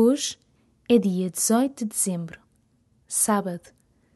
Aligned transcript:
Hoje 0.00 0.38
é 0.88 0.96
dia 0.96 1.28
18 1.28 1.78
de 1.78 1.84
dezembro, 1.86 2.38
sábado, 3.08 3.68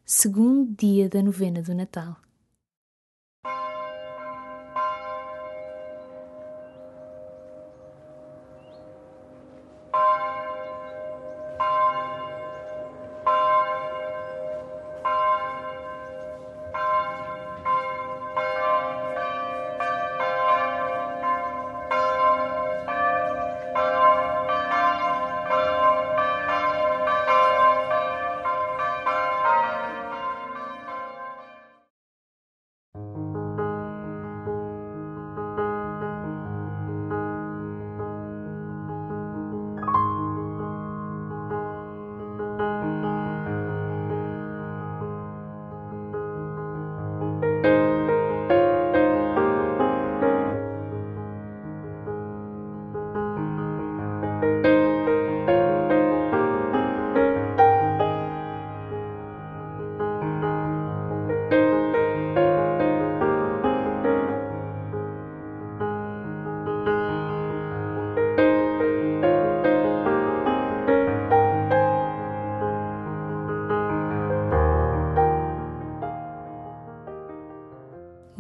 segundo 0.05 0.73
dia 0.77 1.09
da 1.09 1.21
novena 1.21 1.61
do 1.61 1.75
Natal. 1.75 2.22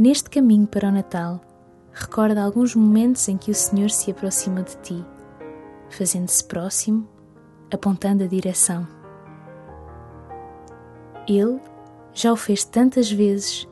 Neste 0.02 0.28
caminho 0.28 0.66
para 0.66 0.88
o 0.88 0.90
Natal, 0.90 1.40
recorda 1.92 2.42
alguns 2.42 2.74
momentos 2.74 3.28
em 3.28 3.36
que 3.38 3.52
o 3.52 3.54
Senhor 3.54 3.88
se 3.88 4.10
aproxima 4.10 4.60
de 4.60 4.76
ti, 4.78 5.06
fazendo-se 5.88 6.42
próximo, 6.42 7.08
apontando 7.72 8.24
a 8.24 8.26
direção. 8.26 8.84
Ele 11.28 11.60
já 12.12 12.32
o 12.32 12.36
fez 12.36 12.64
tantas 12.64 13.12
vezes 13.12 13.68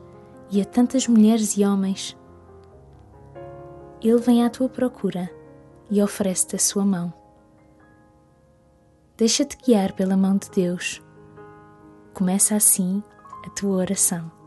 e 0.49 0.61
a 0.61 0.63
tantas 0.63 1.05
mulheres 1.05 1.57
e 1.57 1.65
homens. 1.65 2.17
Ele 4.01 4.21
vem 4.21 4.45
à 4.45 4.49
tua 4.49 4.69
procura 4.69 5.29
e 5.89 6.01
oferece-te 6.01 6.55
a 6.55 6.59
sua 6.59 6.85
mão. 6.85 7.13
Deixa-te 9.17 9.57
guiar 9.57 9.91
pela 9.91 10.15
mão 10.15 10.37
de 10.37 10.49
Deus. 10.49 11.03
Começa 12.13 12.55
assim 12.55 13.03
a 13.45 13.49
tua 13.49 13.75
oração. 13.75 14.40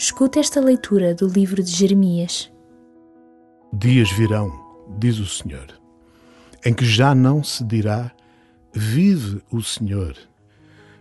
Escuta 0.00 0.38
esta 0.38 0.60
leitura 0.60 1.12
do 1.12 1.26
livro 1.26 1.60
de 1.60 1.72
Jeremias. 1.72 2.48
Dias 3.72 4.08
virão, 4.12 4.48
diz 4.96 5.18
o 5.18 5.26
Senhor, 5.26 5.66
em 6.64 6.72
que 6.72 6.84
já 6.84 7.16
não 7.16 7.42
se 7.42 7.64
dirá: 7.64 8.12
Vive 8.72 9.42
o 9.50 9.60
Senhor, 9.60 10.16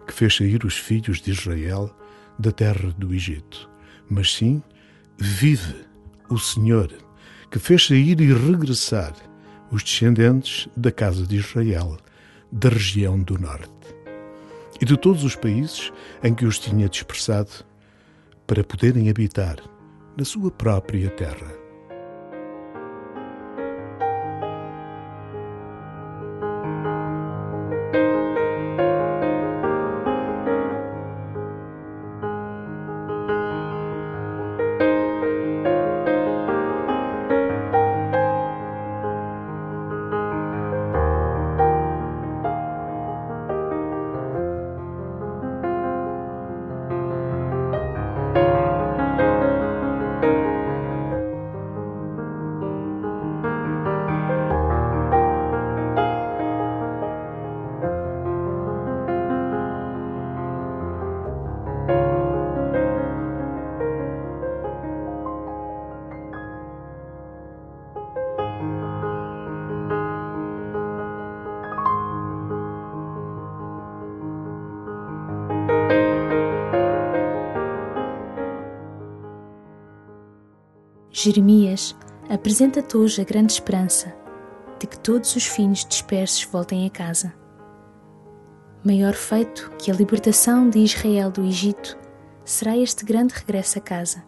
que 0.07 0.11
fez 0.11 0.35
sair 0.35 0.65
os 0.65 0.75
filhos 0.75 1.21
de 1.21 1.29
Israel 1.29 1.95
da 2.39 2.51
terra 2.51 2.91
do 2.97 3.13
Egito, 3.13 3.69
mas 4.09 4.33
sim: 4.33 4.63
Vive 5.15 5.75
o 6.27 6.39
Senhor, 6.39 6.91
que 7.51 7.59
fez 7.59 7.85
sair 7.85 8.19
e 8.19 8.33
regressar 8.33 9.13
os 9.69 9.83
descendentes 9.83 10.67
da 10.75 10.91
casa 10.91 11.23
de 11.23 11.35
Israel, 11.35 11.97
da 12.51 12.69
região 12.69 13.19
do 13.21 13.37
norte, 13.37 13.95
e 14.81 14.85
de 14.85 14.97
todos 14.97 15.23
os 15.23 15.35
países 15.35 15.93
em 16.23 16.33
que 16.33 16.47
os 16.47 16.57
tinha 16.57 16.89
dispersado 16.89 17.66
para 18.47 18.63
poderem 18.63 19.09
habitar 19.09 19.57
na 20.17 20.23
sua 20.23 20.49
própria 20.49 21.09
terra. 21.11 21.66
Jeremias 81.19 81.95
apresenta-te 82.29 82.95
hoje 82.95 83.19
a 83.19 83.23
grande 83.23 83.51
esperança 83.51 84.13
de 84.79 84.85
que 84.85 84.99
todos 84.99 85.35
os 85.35 85.47
filhos 85.47 85.83
dispersos 85.83 86.43
voltem 86.43 86.85
a 86.85 86.91
casa. 86.91 87.33
Maior 88.85 89.15
feito 89.15 89.71
que 89.79 89.89
a 89.89 89.95
libertação 89.95 90.69
de 90.69 90.77
Israel 90.77 91.31
do 91.31 91.43
Egito 91.43 91.97
será 92.45 92.77
este 92.77 93.03
grande 93.03 93.33
regresso 93.33 93.79
a 93.79 93.81
casa. 93.81 94.23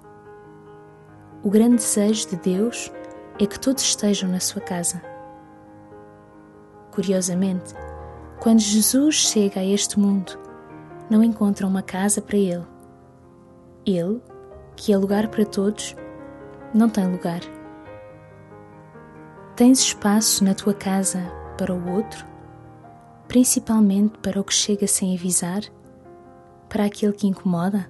O 1.43 1.49
grande 1.51 1.75
desejo 1.75 2.29
de 2.29 2.37
Deus 2.37 2.91
é 3.39 3.45
que 3.45 3.59
todos 3.59 3.83
estejam 3.83 4.27
na 4.27 4.39
sua 4.39 4.59
casa. 4.59 4.99
Curiosamente, 6.91 7.71
quando 8.39 8.61
Jesus 8.61 9.13
chega 9.13 9.59
a 9.59 9.63
este 9.63 9.99
mundo, 9.99 10.39
não 11.07 11.23
encontra 11.23 11.67
uma 11.67 11.83
casa 11.83 12.19
para 12.19 12.37
ele. 12.37 12.65
Ele, 13.85 14.19
que 14.75 14.91
é 14.91 14.97
lugar 14.97 15.27
para 15.27 15.45
todos, 15.45 15.95
não 16.73 16.89
tem 16.89 17.07
lugar. 17.07 17.41
Tens 19.55 19.79
espaço 19.79 20.43
na 20.43 20.53
tua 20.53 20.73
casa 20.73 21.19
para 21.57 21.73
o 21.73 21.91
outro, 21.91 22.25
principalmente 23.27 24.17
para 24.19 24.39
o 24.39 24.43
que 24.43 24.53
chega 24.53 24.87
sem 24.87 25.15
avisar, 25.15 25.61
para 26.69 26.85
aquele 26.85 27.13
que 27.13 27.27
incomoda? 27.27 27.89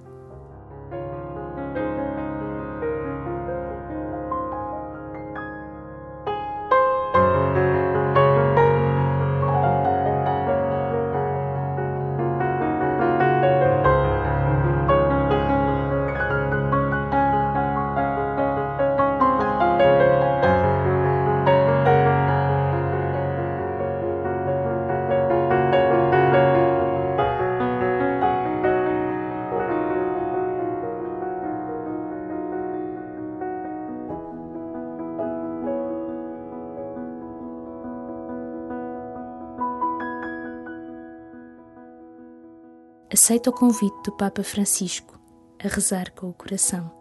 Aceita 43.12 43.50
o 43.50 43.54
convite 43.54 44.04
do 44.04 44.12
Papa 44.12 44.44
Francisco 44.44 45.20
a 45.64 45.68
rezar 45.68 46.12
com 46.12 46.30
o 46.30 46.34
coração. 46.34 46.92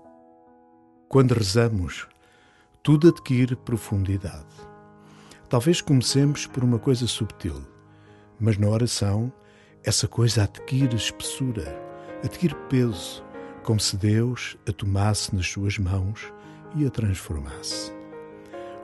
Quando 1.07 1.35
rezamos, 1.35 2.09
tudo 2.83 3.09
adquire 3.09 3.55
profundidade. 3.55 4.47
Talvez 5.51 5.83
comecemos 5.83 6.47
por 6.47 6.65
uma 6.65 6.79
coisa 6.79 7.07
subtil, 7.07 7.63
mas 8.41 8.57
na 8.57 8.69
oração 8.69 9.31
essa 9.85 10.09
coisa 10.09 10.45
adquire 10.45 10.97
espessura, 10.97 11.79
adquire 12.25 12.55
peso, 12.71 13.23
como 13.63 13.79
se 13.79 13.95
Deus 13.95 14.57
a 14.67 14.73
tomasse 14.73 15.37
nas 15.37 15.47
suas 15.47 15.77
mãos 15.77 16.33
e 16.75 16.87
a 16.87 16.91
transformasse. 16.91 17.93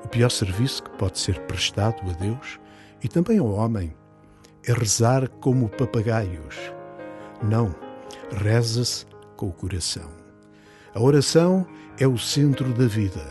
O 0.05 0.09
pior 0.09 0.31
serviço 0.31 0.83
que 0.83 0.91
pode 0.99 1.19
ser 1.19 1.41
prestado 1.47 2.03
a 2.11 2.13
Deus 2.13 2.61
e 3.03 3.09
também 3.09 3.39
ao 3.39 3.51
homem 3.51 3.97
é 4.63 4.75
rezar 4.75 5.27
como 5.41 5.71
papagaios 5.71 6.75
não, 7.43 7.75
reza-se 8.31 9.07
com 9.37 9.49
o 9.49 9.53
coração. 9.53 10.11
A 10.95 11.01
oração 11.01 11.67
é 11.99 12.07
o 12.07 12.19
centro 12.19 12.73
da 12.73 12.87
vida. 12.87 13.23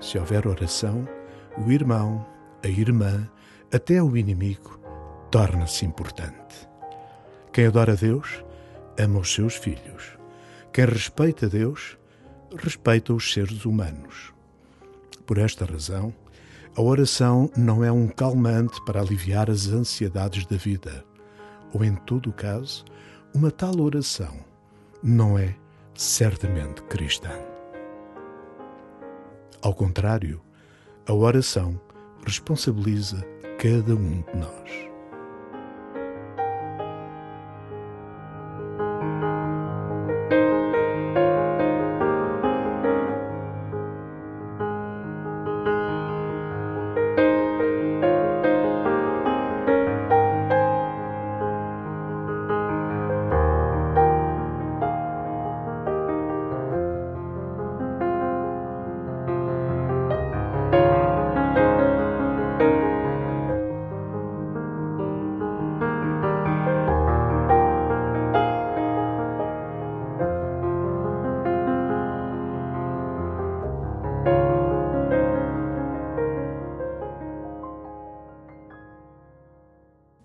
Se 0.00 0.18
houver 0.18 0.46
oração, 0.46 1.06
o 1.58 1.70
irmão, 1.70 2.26
a 2.62 2.68
irmã, 2.68 3.28
até 3.72 4.02
o 4.02 4.16
inimigo, 4.16 4.78
torna-se 5.30 5.84
importante. 5.84 6.68
Quem 7.52 7.66
adora 7.66 7.96
Deus, 7.96 8.44
ama 8.98 9.20
os 9.20 9.32
seus 9.32 9.54
filhos. 9.54 10.18
Quem 10.72 10.84
respeita 10.84 11.48
Deus, 11.48 11.98
respeita 12.56 13.12
os 13.12 13.32
seres 13.32 13.64
humanos. 13.64 14.32
Por 15.26 15.38
esta 15.38 15.64
razão, 15.64 16.12
a 16.76 16.82
oração 16.82 17.50
não 17.56 17.84
é 17.84 17.90
um 17.90 18.08
calmante 18.08 18.82
para 18.84 19.00
aliviar 19.00 19.50
as 19.50 19.68
ansiedades 19.68 20.46
da 20.46 20.56
vida, 20.56 21.04
ou, 21.72 21.84
em 21.84 21.94
todo 21.94 22.30
o 22.30 22.32
caso, 22.32 22.84
uma 23.34 23.50
tal 23.50 23.80
oração 23.80 24.34
não 25.02 25.38
é 25.38 25.54
certamente 25.94 26.82
cristã. 26.82 27.30
Ao 29.62 29.74
contrário, 29.74 30.40
a 31.06 31.12
oração 31.12 31.80
responsabiliza 32.26 33.24
cada 33.58 33.94
um 33.94 34.22
de 34.22 34.36
nós. 34.36 34.89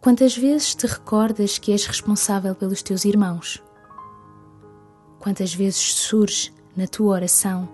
Quantas 0.06 0.38
vezes 0.38 0.76
te 0.76 0.86
recordas 0.86 1.58
que 1.58 1.72
és 1.72 1.88
responsável 1.88 2.54
pelos 2.54 2.84
teus 2.84 3.06
irmãos? 3.06 3.60
Quantas 5.18 5.52
vezes 5.52 5.82
surge 5.82 6.54
na 6.78 6.86
tua 6.86 7.16
oração 7.16 7.68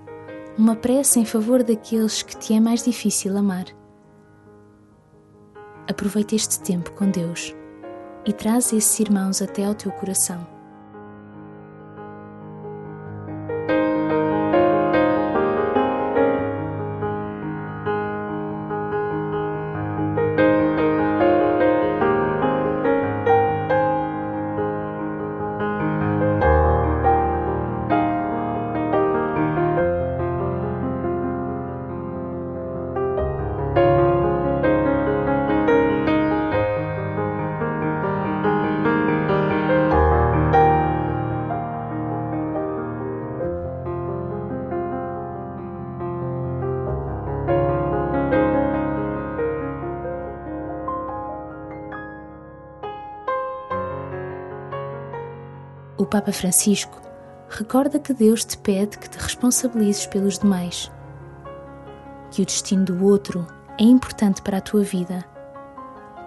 uma 0.57 0.73
prece 0.73 1.19
em 1.19 1.25
favor 1.25 1.61
daqueles 1.61 2.23
que 2.23 2.37
te 2.37 2.53
é 2.53 2.59
mais 2.61 2.85
difícil 2.85 3.35
amar? 3.35 3.65
Aproveita 5.89 6.33
este 6.33 6.61
tempo 6.61 6.93
com 6.93 7.11
Deus 7.11 7.53
e 8.25 8.31
traz 8.31 8.71
esses 8.71 8.97
irmãos 8.97 9.41
até 9.41 9.65
ao 9.65 9.75
teu 9.75 9.91
coração. 9.91 10.47
Papa 56.11 56.33
Francisco 56.33 57.01
recorda 57.47 57.97
que 57.97 58.13
Deus 58.13 58.43
te 58.43 58.57
pede 58.57 58.97
que 58.97 59.09
te 59.09 59.17
responsabilizes 59.17 60.05
pelos 60.05 60.39
demais, 60.39 60.91
que 62.29 62.41
o 62.41 62.45
destino 62.45 62.83
do 62.83 63.05
outro 63.05 63.47
é 63.79 63.83
importante 63.83 64.41
para 64.41 64.57
a 64.57 64.61
tua 64.61 64.83
vida, 64.83 65.23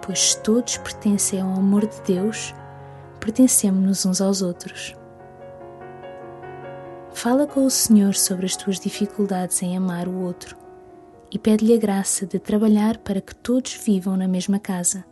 pois 0.03 0.33
todos 0.33 0.77
pertencem 0.77 1.39
ao 1.39 1.49
amor 1.49 1.85
de 1.85 2.01
Deus, 2.01 2.51
pertencemos 3.19 4.07
uns 4.07 4.21
aos 4.21 4.41
outros. 4.41 4.95
Fala 7.13 7.45
com 7.45 7.63
o 7.63 7.69
Senhor 7.69 8.15
sobre 8.15 8.47
as 8.47 8.55
tuas 8.55 8.79
dificuldades 8.79 9.61
em 9.61 9.77
amar 9.77 10.07
o 10.07 10.19
outro 10.19 10.57
e 11.31 11.37
pede-lhe 11.37 11.75
a 11.75 11.79
graça 11.79 12.25
de 12.25 12.39
trabalhar 12.39 12.97
para 12.97 13.21
que 13.21 13.35
todos 13.35 13.75
vivam 13.75 14.17
na 14.17 14.27
mesma 14.27 14.57
casa, 14.57 15.05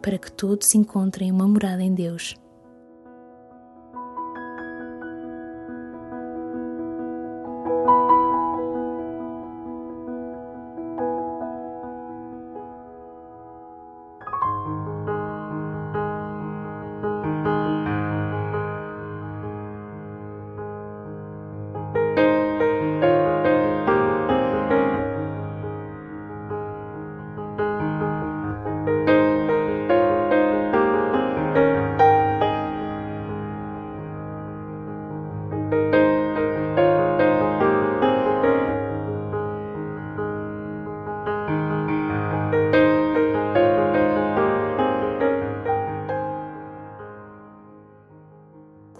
para 0.00 0.16
que 0.16 0.30
todos 0.30 0.76
encontrem 0.76 1.32
uma 1.32 1.48
morada 1.48 1.82
em 1.82 1.92
Deus. 1.92 2.36